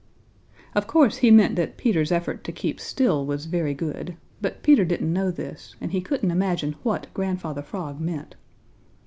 Of 0.73 0.87
course 0.87 1.17
he 1.17 1.29
meant 1.29 1.55
that 1.57 1.77
Peter's 1.77 2.11
effort 2.11 2.43
to 2.45 2.51
keep 2.51 2.79
still 2.79 3.23
was 3.23 3.45
very 3.45 3.75
good, 3.75 4.17
but 4.41 4.63
Peter 4.63 4.83
didn't 4.83 5.13
know 5.13 5.29
this, 5.29 5.75
and 5.79 5.91
he 5.91 6.01
couldn't 6.01 6.31
imagine 6.31 6.75
what 6.81 7.05
Grandfather 7.13 7.61
Frog 7.61 7.99
meant. 7.99 8.33